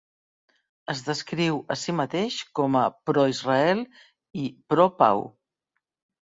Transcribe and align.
Es 0.93 1.01
descriu 1.09 1.59
a 1.75 1.77
sí 1.81 1.93
mateix 1.97 2.37
com 2.61 2.79
a 2.79 2.85
"pro 3.11 3.27
Israel" 3.35 3.85
i 4.45 4.49
"pro 4.75 4.89
pau". 5.05 5.23